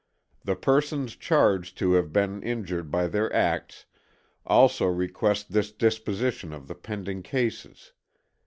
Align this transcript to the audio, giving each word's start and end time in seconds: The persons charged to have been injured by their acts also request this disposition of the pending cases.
The 0.43 0.55
persons 0.55 1.15
charged 1.15 1.77
to 1.77 1.93
have 1.93 2.11
been 2.11 2.41
injured 2.41 2.89
by 2.89 3.05
their 3.05 3.31
acts 3.31 3.85
also 4.47 4.87
request 4.87 5.51
this 5.51 5.71
disposition 5.71 6.53
of 6.53 6.67
the 6.67 6.73
pending 6.73 7.21
cases. 7.21 7.91